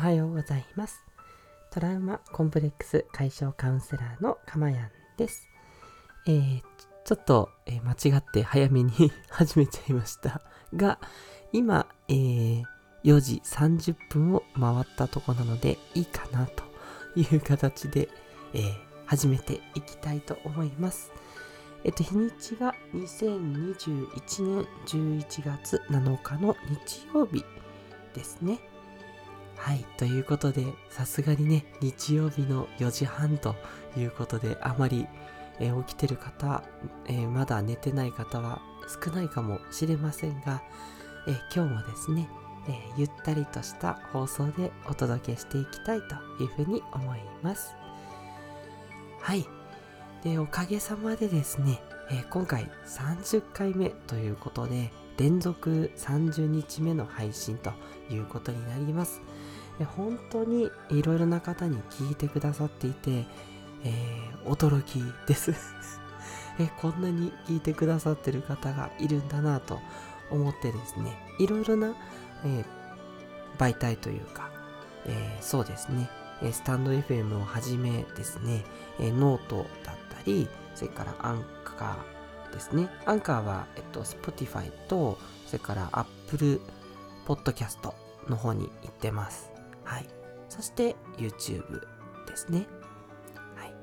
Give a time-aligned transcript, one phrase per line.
[0.00, 1.04] はようございます。
[1.70, 5.46] トラウマコンプレックス解消カウンセラーのかまやんです。
[6.26, 6.62] えー、
[7.04, 10.40] ちょっと、えー間違って早めに始めちゃいました
[10.74, 10.98] が、
[11.52, 12.64] 今、えー
[13.04, 16.64] 4時30分を回ったとこなのでいいかなと
[17.14, 18.08] いう形で、
[18.54, 18.62] えー
[19.04, 21.12] 始めていきたいと思います。
[21.84, 24.06] えっと、日にちが2021
[24.46, 26.56] 年11月7日の
[26.86, 27.44] 日曜日
[28.14, 28.60] ですね。
[29.60, 29.84] はい。
[29.98, 33.54] ということで、さすがにね、日曜日の4時半と
[33.94, 35.06] いうことで、あまり、
[35.60, 36.64] えー起きてる方、
[37.06, 38.62] えーまだ寝てない方は
[39.04, 40.62] 少ないかもしれませんが、
[41.28, 42.26] えー今日もですね、
[42.68, 47.74] えゆったりとした放送でお届けしていきたいというふうに思います。
[49.20, 49.44] はい。
[50.24, 57.72] で、おかげさまでですね、え今回30回目ということで、連続30日目の配信と
[58.10, 59.20] いうことになります。
[59.96, 63.26] 本当にいろいろな方に聞いてくださっていて、
[63.84, 65.52] えー驚きです。
[66.58, 69.80] えこんなに聞いてくださってる方がいるんだなと
[70.30, 71.94] 思ってですね、いろいろな、
[72.44, 72.64] えー
[73.58, 74.50] 媒体というか、
[75.04, 76.08] えーそうですね、
[76.52, 78.64] スタンド FM をはじめですね、
[78.98, 82.19] ノートだったり、それからアンカー
[82.50, 82.88] ですね。
[83.06, 86.60] アンカーは、えっと、Spotify と、それから Apple
[87.26, 87.92] Podcast
[88.28, 89.50] の方に行ってます。
[89.84, 90.06] はい。
[90.48, 91.86] そして YouTube
[92.26, 92.66] ですね。
[93.56, 93.74] はい。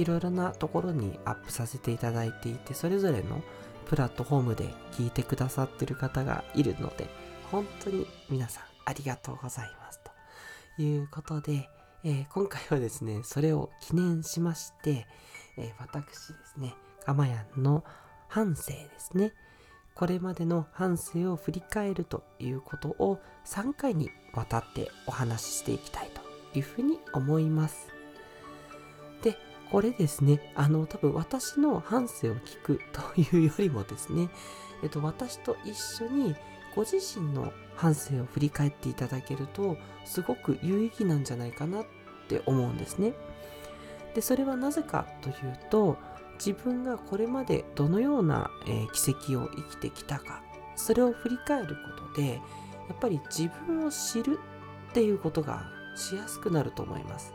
[0.00, 3.42] いろいろなところにアップさせていただいていて、それぞれの
[3.86, 7.08] プラットフォームで聞いてくださってる方がいるので、
[7.50, 10.00] 本当に皆さんありがとうございます。
[10.76, 11.68] ということで、
[12.02, 15.06] えー今回はですね、それを記念しまして、
[15.56, 16.74] えー私ですね、
[17.04, 17.84] かまやんの
[18.28, 19.32] 反省ですね。
[19.94, 26.10] これまでの反省を振り返るということを3回にわたってお話ししていきたい
[26.52, 27.88] というふうに思います。
[29.22, 29.36] で、
[29.70, 34.28] これですね、あの、多分私の反省を聞くというよりもですね、
[34.82, 36.34] えっと、私と一緒に
[36.74, 41.86] ご自身の反省を振り返っていただけると、すごく有意義なんじゃないかなっ
[42.28, 43.12] て思うんですね。
[44.14, 45.96] で、それはなぜかというと、
[46.38, 50.42] 自分がこれまでどのような、え奇跡を生きてきたか、
[50.76, 54.38] それを振り返ることで、やっぱり自分を知る
[54.90, 57.32] っていうことがしやすくなると思います。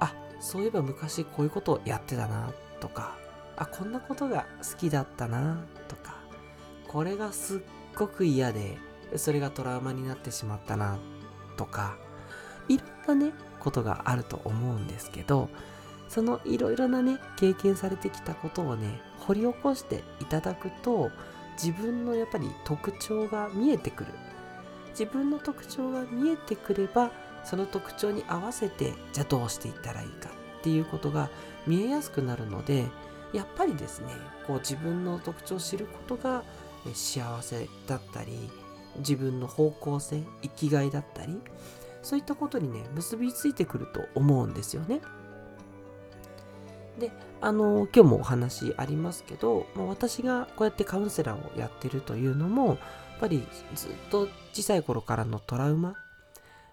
[0.00, 3.16] あ、そういえば昔こういうことをやってたなとか、
[3.56, 6.16] あ、こんなことが好きだったなとか、
[6.88, 7.60] これがすっ
[7.96, 8.78] ごく嫌で、
[9.16, 10.98] それがトラウマになってしまったな
[11.56, 11.96] とか、
[12.68, 15.48] いろんなね、ことがあると思うんですけど、
[16.08, 21.10] そのいろいろなね、経験されてきたことをね、掘り起こしていただくと、
[21.62, 24.12] 自分のやっぱり特徴が見えてくる。
[24.90, 27.10] 自分の特徴が見えてくれば、
[27.44, 31.30] その特徴に合わせて、じゃあどうしていったらいいかっていうことが
[31.66, 32.86] 見えやすくなるので、
[33.32, 34.08] やっぱりですね、
[34.46, 36.44] こう自分の特徴を知ることが
[36.94, 38.50] 幸せだったり、
[38.98, 41.40] 自分の方向性、生きがいだったり、
[42.02, 45.00] そういったことにね、結びついてくると思うんですよね。
[46.98, 47.10] で、
[47.40, 52.76] あの、今日もお話ありますけど、まあ、私がこうやってカウンセラーをやってるというのも、やっ
[53.20, 55.94] ぱりずっと小さい頃からのトラウマ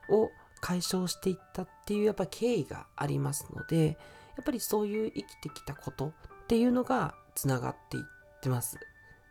[0.10, 0.30] を
[0.60, 3.98] 解消していったっていうやっぱ経緯がありますので、
[4.38, 6.12] やっぱりそういう生きてきたことっ
[6.48, 8.78] ていうのがつながっていってます。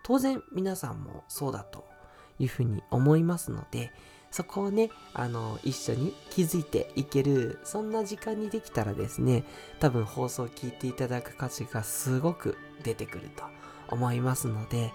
[0.02, 1.86] 当然皆さんもそうだと
[2.38, 3.92] いうふうに思いますので、
[4.30, 9.44] そこをね、あの、一緒に気づいていける、そんな時間にできたらですね、
[9.80, 13.42] 多分放送を聞いていただく価値がすごく出てくると
[13.88, 14.92] 思いますので、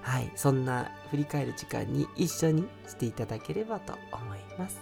[0.00, 4.80] はい、そんな振り返る時間に一緒にしていただければと思います。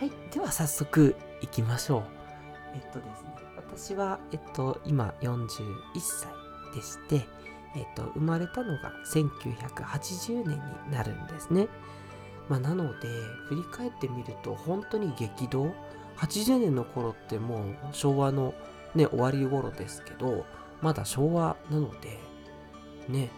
[0.00, 2.04] はい、では早速行きましょう。
[2.74, 5.54] えっとですね、私は、えっと、今41
[6.00, 6.28] 歳
[6.74, 7.28] でして、
[7.74, 11.68] えっと、生まれたのが1980年になるんですね。
[12.48, 13.08] まあ、なので、
[13.48, 15.72] 振り返ってみると、本当に激動
[16.16, 18.54] ?80 年の頃ってもう昭和の
[18.94, 20.44] ね、終わり頃ですけど、
[20.80, 22.18] まだ昭和なので、
[23.08, 23.30] ね、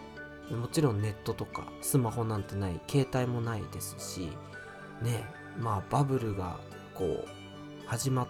[0.50, 4.31] もちろんネットとかスマホなんてない、携帯もないですし、
[5.02, 5.25] ね、
[5.58, 6.58] まあバブルが
[6.94, 7.28] こう、
[7.86, 8.28] 始まっ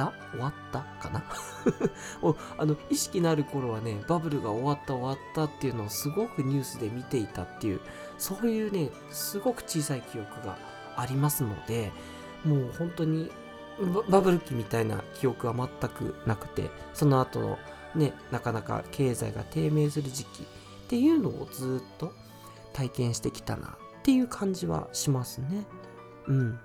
[0.00, 0.12] た？
[0.32, 1.22] 終わったかな？
[2.58, 7.80] あの意識のある頃はねバブルが終わった終わったっていうのをすごくニュースで見ていたっていう
[8.18, 10.56] そういうねすごく小さい記憶が
[10.96, 11.92] ありますので
[12.44, 13.30] もう本当に
[14.08, 17.58] バブル期みたいな記憶は全くなくてその後の
[17.94, 20.46] ねなかなか経済が低迷する時期っ
[20.88, 22.12] ていうのをずっと
[22.72, 25.64] 体験してきたなっていう感じはしますね。
[26.26, 26.58] うん。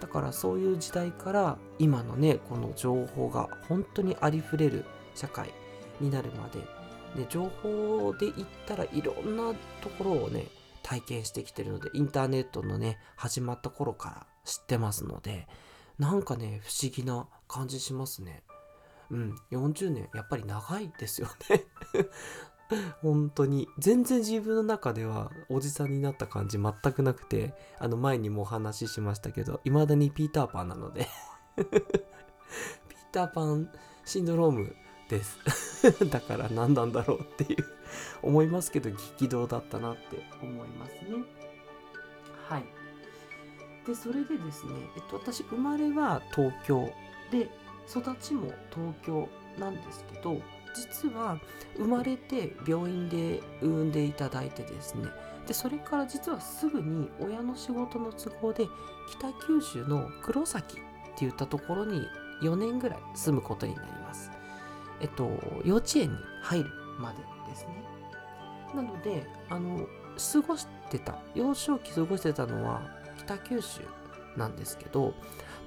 [0.00, 4.84] だからそういう時代から今のね、この情報が本当にありふれる
[5.14, 5.52] 社会
[6.00, 6.60] になるまで、
[7.20, 10.46] ね、情報で言ったらいろんなところをね、
[10.82, 15.46] 体験してきてるので、インターネットのね、始まった頃から知ってますので、
[15.98, 18.42] なんかね、不思議な感じしますね。
[19.10, 21.64] うん、40年、やっぱり長いですよね
[23.02, 23.68] 本当に。
[23.78, 31.06] 全然自分の中ではおじさんになった感じ全くなくて、あの前にもお話ししましたけど、未だにピーターパンなので
[31.56, 32.00] ピー
[33.12, 33.70] ターパン
[34.04, 34.76] シンドローム
[35.08, 35.38] です
[36.10, 37.64] だから何なんだろうっていう
[38.22, 41.24] 思いますけど、激動だったなって思いますね。
[42.48, 42.64] はい。
[43.86, 46.90] で、それでですね、えっと、私、生まれは東京
[47.30, 47.50] で、
[47.88, 49.28] 育ちも東京
[49.58, 50.40] なんですけど、
[50.78, 51.38] 実は
[51.76, 55.08] 生まれて病院で産んでいただいてですね。
[55.46, 58.66] でそれから実はすぐに親の仕事の都合で
[59.10, 60.80] 北九州の黒崎っ
[61.18, 62.02] ていったところに
[62.42, 64.30] 4年ぐらい住むことになります。
[65.00, 65.30] えっと
[65.64, 67.82] 幼稚園に入るまでですね。
[68.74, 69.86] なのであの
[70.32, 72.82] 過ごしてた幼少期過ごしてたのは
[73.18, 73.80] 北九州
[74.36, 75.14] なんですけど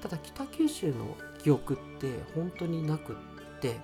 [0.00, 3.16] ただ北九州の記憶って本当になくっ
[3.60, 3.76] て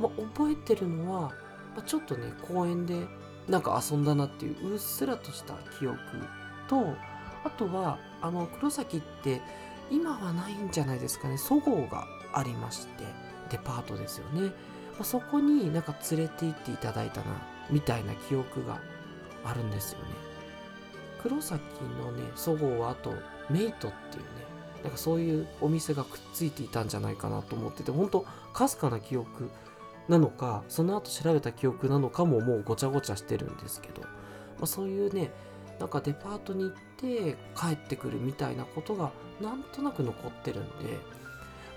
[0.00, 1.32] まあ、覚えてるのは、ま
[1.78, 3.06] あ、ちょっとね公園で
[3.48, 5.98] なんか遊んだなっていううっすらとした記憶
[6.68, 6.94] と
[7.44, 9.40] あとはあの黒崎って
[9.90, 13.04] 今はないんじゃないですかねそごうがありまして
[13.50, 14.50] デパートですよね、ま
[15.00, 17.26] あ、そこになんか連れて行っていただいたな
[17.70, 18.80] みたいな記憶が
[19.44, 20.06] あるんですよね。
[21.22, 21.62] 黒崎
[22.00, 23.12] のねそごうはあと
[23.50, 24.28] メイトっていうね
[24.82, 29.50] なんかそういうお店がくっついていたんじゃないかなと思ってて本当かすかな記憶
[30.08, 34.08] なのかその後調べた記憶なのかももうごちゃごちゃしてるんですけど、ま
[34.62, 35.30] あ、そういうね
[35.78, 39.10] なんかデパートに行って帰ってくるみたいなことが
[39.40, 40.98] なんとなく残ってるんで、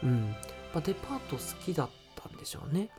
[0.04, 0.36] うん、
[0.74, 2.90] まあ、デパート好きだったんでしょうね。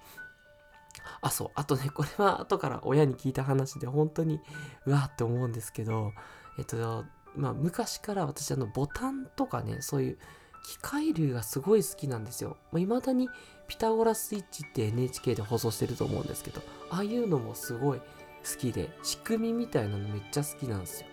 [1.23, 4.41] あ、そう、あとね、これは後から親に聞いた話で本当に
[4.87, 6.13] うわって思うんですけど、
[6.59, 7.05] えっと、
[7.35, 10.19] まあ昔から私あのボタンとかね、そういう
[10.63, 12.57] 機械類がすごい好きなんですよ。
[12.73, 13.29] まあ、未だに
[13.67, 16.61] ピタゴラスイッチって NHK で放送してると思うんですけど、
[16.91, 18.05] ああいうのもすごい好
[18.59, 21.07] きで、仕組みみたいなのめっちゃ好きなんですよ。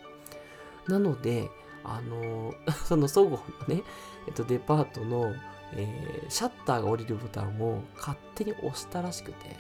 [0.88, 1.50] なので、
[1.84, 3.40] あのー、 そのそごう
[3.70, 3.84] のね、
[4.28, 5.34] えっと、デパートの、
[5.74, 9.58] えー、シャッターが降りるボタンを勝手に押したらしくて、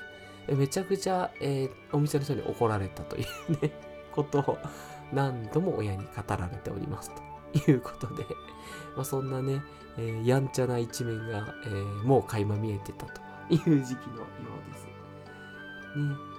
[0.53, 3.71] めちゃくちゃ、えー、お店の人に怒られたというね、
[4.17, 4.57] ことを
[5.13, 7.21] 何度も親に語られておりますと
[7.67, 8.25] いうことで、
[8.95, 9.61] まあ、そんなね、
[9.97, 14.25] えー、やんちゃな一面が、えー、もう垣間見えてたという時期のよ
[14.69, 14.85] うです。
[14.85, 14.91] ね、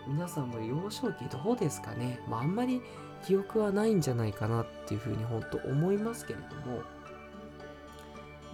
[0.06, 2.82] 皆さんも幼少期どうですかね、まあ、あんまり
[3.24, 6.82] 記憶はないんじゃないかなっていうふうに本当思いますけれども、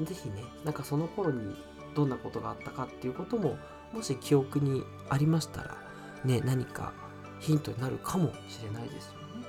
[0.04, 1.54] ぜひね、なんかその頃に
[1.94, 3.58] どんなことがあったかっていうことも、
[3.92, 5.76] もし記憶にありましたら、
[6.24, 6.92] ね、何か
[7.38, 9.46] ヒントになるかもしれないですよね。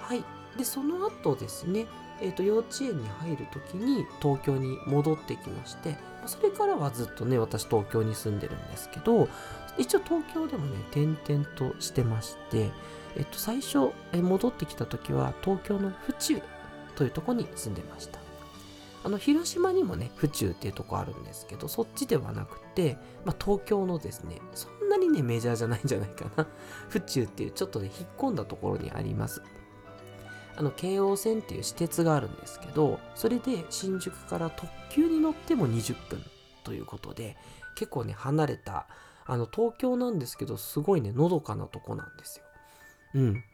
[0.00, 0.24] はい。
[0.56, 1.86] で、その後ですね、
[2.20, 5.96] えーと、幼稚園に入る時に東京に戻ってきまして
[6.26, 9.28] それからはずっとね私東京に住んでるんですけど
[9.76, 12.70] 一応東京でもね転々としてまして、
[13.16, 16.42] えっと、最初、戻ってきた時は東京の府中
[16.94, 18.20] というとこに住んでました。
[19.04, 26.46] あの広島にもね府中っていうとこあるんですけどそっちではなくて、まあ、東京のですねそんなにねメジャーじゃないんじゃないかな。
[26.88, 29.42] 府中っていうちょっとね引っ込んだところにあります。
[30.56, 36.22] あの京王線っていう私鉄があるんですけどそれで新宿から特急に乗っても20分
[36.64, 37.36] ということで
[37.74, 38.86] 結構ね離れた
[39.24, 42.44] あの東京なんですけどすごいねのどかなとこなんですよ。
[43.14, 43.44] うん。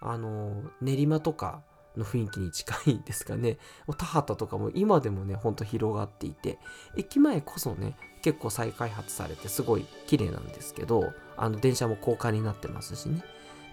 [0.00, 1.62] あの練馬とか
[1.96, 3.58] の雰囲気に近いですかね。
[3.96, 6.58] 田畑とかも今でもねほんと広がっていて
[6.96, 13.24] 駅前こそね結構再開発されてすごい綺麗なんですけどあの電車も高架になってますしね。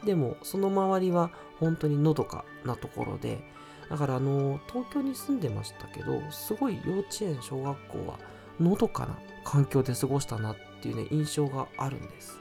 [0.06, 3.44] でもその周りは本当にのどかなところで
[3.90, 8.20] だからあの東京に住んでましたけどすごい幼稚園小学校は
[8.60, 12.40] のどかな環境で過ごしたなっていうね印象があるんです。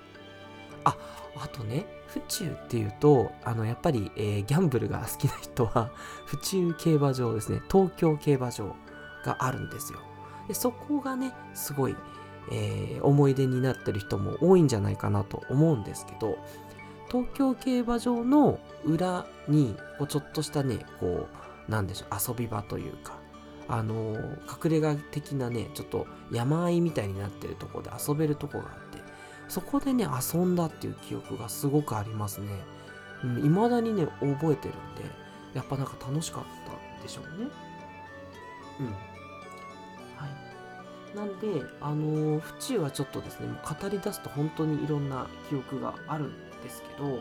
[0.85, 0.97] あ
[1.37, 5.93] あとね府中っていうとあのやっぱり、えー、ギャンブルが好きな人は
[6.27, 8.77] 府中競馬場ですね東京競馬場
[9.25, 10.01] があるんですよ。
[10.49, 11.97] でそこがねすごい、
[12.51, 16.37] えー、思い出になってる人も多いんじゃないかなと思うんですけど
[17.13, 21.29] 東京競馬場の裏にこうちょっとしたねこ
[21.69, 23.19] うなんでしょう遊び場というか
[23.69, 24.17] あの、
[24.65, 28.99] 隠れ家的なねちょっと山あいみたいになってるとこで遊べるとこがあって
[29.49, 32.49] そこでね遊んだっていう記憶がすごくありますね。
[33.23, 34.69] うん、未だにね覚えてるんで
[35.55, 37.51] やっぱなんか楽しかったでしょうね。
[38.81, 39.12] うん。
[41.15, 47.17] なんであの府中はちょっとですねもう語り出すと本当にいろんな記憶があるんですけど、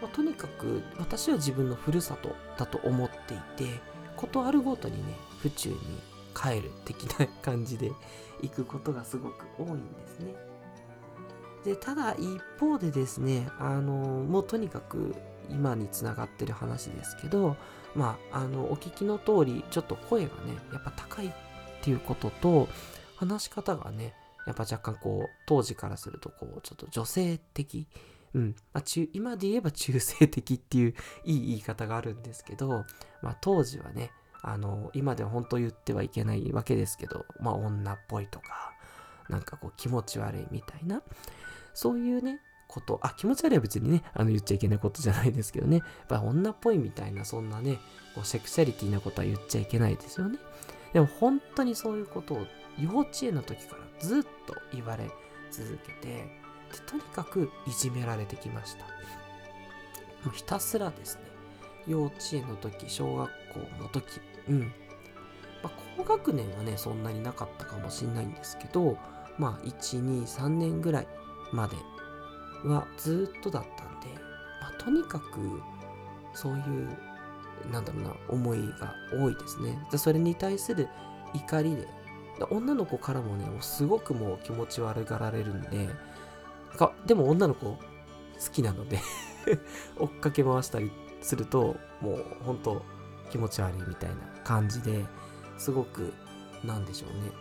[0.00, 3.80] まあ、とにかく私は自分のふるさとだと思っていて
[4.16, 5.76] ことあるごとにね府中に
[6.34, 7.92] 帰る的な感じで
[8.42, 10.34] 行くことがすごく多いんですね。
[11.64, 15.14] でただ一方でですねあのもうとにかく
[15.50, 17.56] 今につながってる話ですけど
[17.94, 21.32] まああのお聞きの通りちょっと声がねやっぱ高いっ
[21.82, 22.68] ていうことと
[23.16, 24.14] 話し方がね
[24.46, 27.86] やっぱ若干こう当時からするとこうちょっと女性的
[28.34, 28.54] うん。
[28.74, 30.94] まあ、中、今で言えば中性的っていう
[31.24, 32.84] いい言い方があるんですけど、
[33.22, 34.10] まあ、当時はね、
[34.42, 38.72] あの、今では本当言ってはいけないわけですけど、まあ、女っぽいとか、
[39.28, 41.02] なんかこう気持ち悪いみたいな、
[41.72, 47.78] そういうね、こと、あ、気持ち悪いは別にね、あの言っちゃいけないことじゃないですけどね、やっぱ女っぽいみたいな、そんなね、
[48.14, 50.38] こうセクシャリティなことは言っちゃいけないですよね。
[50.92, 52.46] でも本当にそういうことを
[52.78, 55.10] 幼稚園の時からずっと言われ
[55.50, 58.84] 続けて、でとにかくいじめられてきました。
[58.84, 61.22] もうひたすらですね
[61.86, 64.60] 幼稚園の時小学校の時うん。
[65.62, 68.98] まあ、高学年はねそんなになかったかもしんないんですけど
[69.38, 71.06] まあ123年ぐらい
[71.52, 71.76] まで
[72.68, 74.08] はずっとだったんで、
[74.60, 75.62] まあ、とにかく
[76.34, 76.88] そういう
[77.72, 79.78] なんだろうな思いが多いですね。
[79.90, 80.88] でそれに対する
[81.34, 81.88] 怒りで
[82.50, 85.88] 女の子からもねすごくもう気持ち悪がられるんで
[86.76, 87.78] かでも女の子好
[88.52, 89.00] きなので
[89.98, 90.90] 追っかけ回したり
[91.22, 92.82] するともう本当
[93.30, 95.04] 気持ち悪いみたいな感じで
[95.58, 96.12] すごく
[96.62, 97.32] なんでしょうね。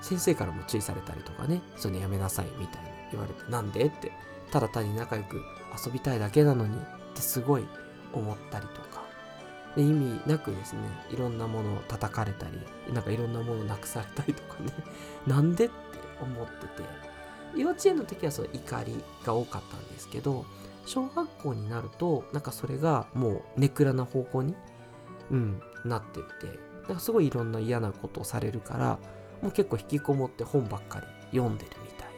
[0.00, 3.84] 先生からも注意されたりとかねそれやめなさいみたいに言われてなんで？
[3.84, 4.10] って
[4.50, 5.40] ただ単に仲良く
[5.86, 6.80] 遊びたいだけなのにっ
[7.14, 7.66] てすごい
[8.12, 8.91] 思ったりとか。
[9.76, 12.60] で意味なくですねいろんなものを叩かれたり
[12.92, 14.72] なんかいろんなものをなくされたりとかね
[15.26, 15.74] なんでって
[16.20, 17.12] 思ってて。
[17.54, 20.46] 幼稚園の時はその怒りが多かったんですけど
[20.86, 24.54] 小学校になるとなんかそれがもうネクラな方向に、
[25.30, 26.72] うん、なってって。
[26.88, 28.98] なんかすごいいろんな嫌なことをされるから
[29.40, 32.12] もう結構引きこもって本ばっかり読んでるみたいな。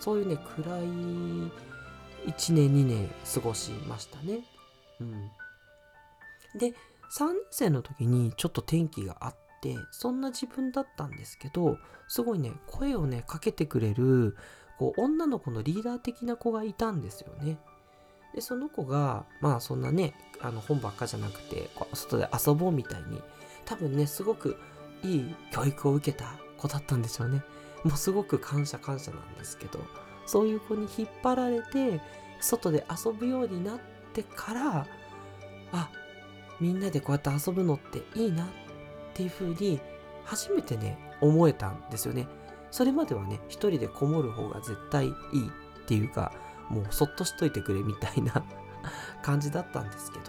[0.00, 4.40] そういうね暗い1年2年過ごしましたね。
[5.00, 5.30] うん、
[6.58, 6.74] で
[7.12, 11.78] 3年生の時にちょっと転機があってそんな自分だったんですけど
[12.08, 14.36] すごいね声をねかけてくれる
[14.78, 17.58] こう女の子のリーダー的な子がいたんですよね。
[18.34, 23.20] でその子がまあそんなねあの本ばっかじゃなくて外で遊ぼうみたいに
[23.66, 24.56] 多分ねすごく
[25.02, 27.42] いい教育を受けた子だったんでしょうね。
[27.84, 29.80] もうすごく感謝感謝なんですけど
[30.24, 32.00] そういう子に引っ張られて
[32.40, 33.80] 外で遊ぶようになっ
[34.12, 34.86] てから
[35.72, 35.90] あ
[36.62, 38.46] みんなでこうやって遊ぶのっていいなっ
[39.14, 39.80] ていう風に
[40.24, 42.28] 初めてね思えたんですよね。
[42.70, 45.12] それまではね一人でこもる方が絶対いいっ
[45.86, 46.32] ていうか
[46.68, 48.44] もうそっとしといてくれみたいな
[49.22, 50.24] 感じだったんですけど。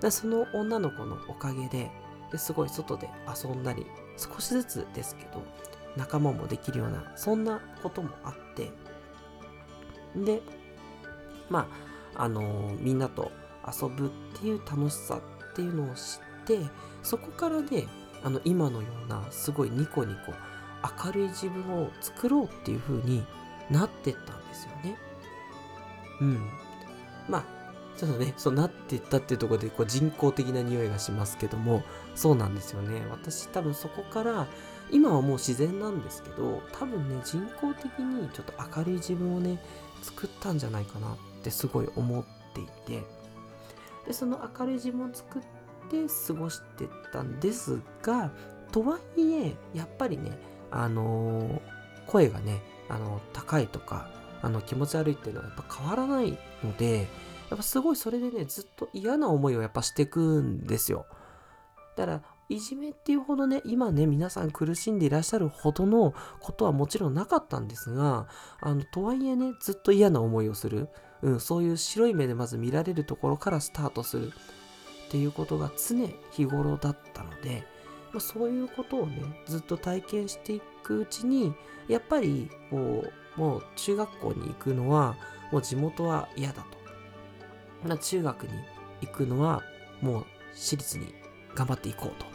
[0.00, 1.90] だその女の子のおかげで
[2.32, 5.40] ですごい外で遊んだり少しずつですけど
[5.96, 8.70] 仲間もできるようなそんなこともあって。
[10.16, 10.42] で
[11.48, 11.68] ま
[12.16, 13.30] ああのー、みんなと
[13.66, 15.20] 遊ぶっていう楽しさ
[15.54, 16.58] っていうのを知って
[17.02, 17.86] そこからね
[18.24, 20.32] あの今のようなすごいニコニコ
[21.06, 23.24] 明るい自分を作ろうっていう風に
[23.70, 24.98] なってったんですよね。
[26.20, 26.50] うん。
[27.28, 27.44] まあ
[27.96, 31.84] ちょっとね、そうなってったっていうところでこう人工的な匂いがしますけども、
[32.14, 33.06] そうなんですよね。
[33.10, 34.46] 私多分そこから、
[34.90, 39.62] 今はもう自然なんですけど、多分ね、人工的にちょっと明るい自分をね、
[40.02, 43.04] 作ったんじゃないかなってすごい思っていて、
[44.06, 45.42] で、その明るい自分を作っ
[45.90, 48.30] で過ごしてたんですが
[48.72, 50.32] とはいえやっぱりね
[50.70, 51.60] あのー、
[52.06, 54.10] 声がねあの高いとか
[54.42, 57.08] あの気持ち悪いっていうのはやっぱ変わらないので
[57.50, 61.06] やっぱすごいそれでねずっと嫌な思いをやっぱしてくんですよ。
[61.96, 68.26] だからいじめっていうほどね今ね皆さん苦しんでいらっしゃるほどのことはもちろんなかったんですが
[68.60, 70.88] あのとはいえねずっと嫌な思いをする、
[71.24, 74.32] うん、そういう白い目でまず見られるところからスタートする。
[75.08, 77.64] っていうことが常日頃だったので、
[78.12, 81.54] まあ、そういうことをねずっと体験していくうちに
[81.88, 83.04] やっぱりこ
[83.36, 85.14] うもう中学校に行くのは
[85.52, 86.68] もう地元は嫌だと、
[87.86, 88.50] まあ、中学に
[89.02, 89.62] 行くのは
[90.00, 91.14] もう私立に
[91.54, 92.34] 頑張っていこうと。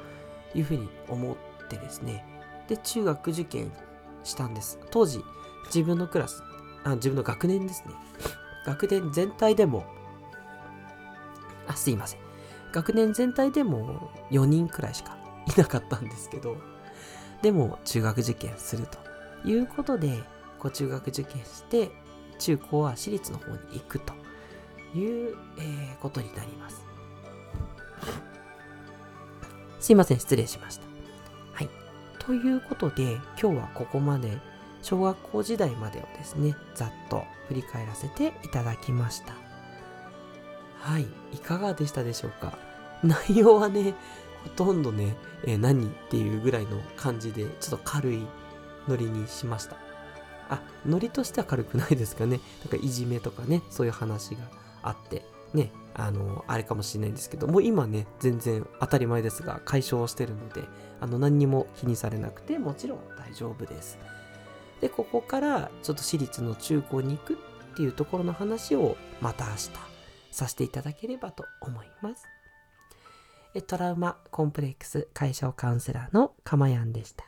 [0.53, 2.25] いうふうに思ってですね。
[2.67, 3.71] で中学受験
[4.23, 4.79] したんです。
[4.91, 5.21] 当時
[5.65, 6.43] 自分のクラス
[6.83, 7.93] あ自分の学年ですね。
[8.65, 9.85] 学年全体でも、
[11.67, 12.19] あ、すいません。
[12.71, 16.57] 学年全体でも4人くらいしかいなかったんですけど、
[17.41, 18.99] でも中学受験すると
[19.47, 20.23] いうことで、
[20.59, 21.89] こう中学受験して、
[22.37, 24.13] 中高は私立の方に行くと
[24.95, 26.85] いう、えーことになります。
[29.79, 30.85] すいません、失礼しました。
[31.53, 31.69] はい。
[32.19, 34.39] ということで、今日はここまで
[34.81, 39.33] 小学校時代までをですね、ざっと振り返らせていただきました。
[40.79, 41.07] はい。
[41.33, 42.57] いかがでしたでしょうか？
[43.03, 43.93] 内容はね、
[44.43, 48.25] ほとんどね、えー何っていうぐらいの感じで、ちょっと軽い
[48.87, 49.75] ノリにしました。
[50.49, 52.39] あ、ノリとしては軽くないですかね。
[52.63, 54.41] なんかいじめとかね、そういう話が
[54.81, 60.63] あって、ね、あの、あれかもしれないんですけど、もう今ね、全然当たり前ですが、解消してるので、
[61.01, 63.97] あの、何にも気にされなくて、もちろん大丈夫です。
[64.81, 67.37] で、ここから、ちょっと私立の中高に行くっ
[67.75, 69.69] ていうところの話を、また明日、
[70.31, 72.25] させていただければと思います。
[73.67, 77.25] トラウマコンプレックス解消カウンセラーのかまやんでした。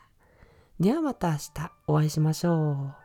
[0.80, 3.01] ではまた明日お会いしましょう。